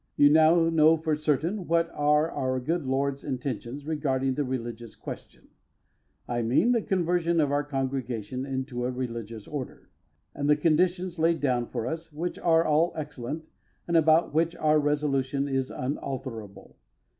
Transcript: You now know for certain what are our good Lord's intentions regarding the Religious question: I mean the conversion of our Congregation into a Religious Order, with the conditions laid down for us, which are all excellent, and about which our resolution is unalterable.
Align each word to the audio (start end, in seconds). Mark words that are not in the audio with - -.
You 0.15 0.31
now 0.31 0.67
know 0.67 0.97
for 0.97 1.15
certain 1.15 1.67
what 1.67 1.91
are 1.93 2.31
our 2.31 2.59
good 2.59 2.87
Lord's 2.87 3.23
intentions 3.23 3.85
regarding 3.85 4.33
the 4.33 4.43
Religious 4.43 4.95
question: 4.95 5.49
I 6.27 6.41
mean 6.41 6.71
the 6.71 6.81
conversion 6.81 7.39
of 7.39 7.51
our 7.51 7.63
Congregation 7.63 8.43
into 8.43 8.83
a 8.85 8.89
Religious 8.89 9.47
Order, 9.47 9.91
with 10.35 10.47
the 10.47 10.55
conditions 10.55 11.19
laid 11.19 11.39
down 11.39 11.67
for 11.67 11.85
us, 11.85 12.11
which 12.11 12.39
are 12.39 12.65
all 12.65 12.93
excellent, 12.95 13.51
and 13.87 13.95
about 13.95 14.33
which 14.33 14.55
our 14.55 14.79
resolution 14.79 15.47
is 15.47 15.69
unalterable. 15.69 16.77